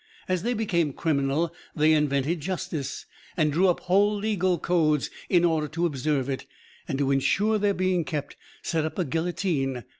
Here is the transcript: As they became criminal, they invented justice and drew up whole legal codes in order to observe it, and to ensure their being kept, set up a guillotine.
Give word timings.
As 0.27 0.41
they 0.41 0.55
became 0.55 0.93
criminal, 0.93 1.53
they 1.75 1.93
invented 1.93 2.39
justice 2.39 3.05
and 3.37 3.51
drew 3.53 3.67
up 3.69 3.81
whole 3.81 4.15
legal 4.15 4.57
codes 4.57 5.11
in 5.29 5.45
order 5.45 5.67
to 5.67 5.85
observe 5.85 6.27
it, 6.27 6.47
and 6.87 6.97
to 6.97 7.11
ensure 7.11 7.59
their 7.59 7.75
being 7.75 8.03
kept, 8.03 8.35
set 8.63 8.83
up 8.83 8.97
a 8.97 9.05
guillotine. 9.05 9.83